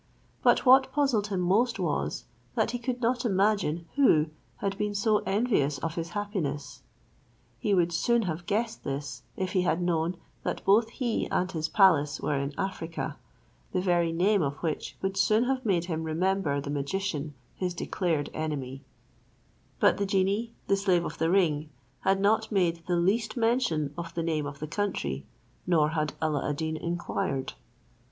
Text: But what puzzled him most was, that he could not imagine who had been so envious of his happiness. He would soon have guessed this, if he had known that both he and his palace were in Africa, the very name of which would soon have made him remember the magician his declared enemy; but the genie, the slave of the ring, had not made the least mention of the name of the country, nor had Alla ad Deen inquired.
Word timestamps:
But 0.41 0.65
what 0.65 0.91
puzzled 0.91 1.27
him 1.27 1.41
most 1.41 1.77
was, 1.77 2.23
that 2.55 2.71
he 2.71 2.79
could 2.79 3.01
not 3.03 3.23
imagine 3.23 3.85
who 3.97 4.31
had 4.57 4.75
been 4.75 4.95
so 4.95 5.19
envious 5.27 5.77
of 5.77 5.93
his 5.93 6.09
happiness. 6.17 6.81
He 7.59 7.75
would 7.75 7.93
soon 7.93 8.23
have 8.23 8.47
guessed 8.47 8.83
this, 8.83 9.21
if 9.37 9.51
he 9.51 9.61
had 9.61 9.79
known 9.79 10.17
that 10.41 10.65
both 10.65 10.89
he 10.89 11.29
and 11.29 11.51
his 11.51 11.69
palace 11.69 12.19
were 12.19 12.35
in 12.39 12.51
Africa, 12.57 13.17
the 13.73 13.79
very 13.79 14.11
name 14.11 14.41
of 14.41 14.55
which 14.63 14.97
would 15.03 15.17
soon 15.17 15.43
have 15.43 15.67
made 15.67 15.85
him 15.85 16.01
remember 16.03 16.59
the 16.59 16.71
magician 16.71 17.35
his 17.53 17.75
declared 17.75 18.31
enemy; 18.33 18.83
but 19.79 19.97
the 19.99 20.07
genie, 20.07 20.55
the 20.65 20.75
slave 20.77 21.05
of 21.05 21.19
the 21.19 21.29
ring, 21.29 21.69
had 21.99 22.19
not 22.19 22.51
made 22.51 22.81
the 22.87 22.97
least 22.97 23.37
mention 23.37 23.93
of 23.99 24.15
the 24.15 24.23
name 24.23 24.47
of 24.47 24.57
the 24.57 24.67
country, 24.67 25.27
nor 25.67 25.89
had 25.89 26.15
Alla 26.19 26.49
ad 26.49 26.55
Deen 26.55 26.75
inquired. 26.75 27.53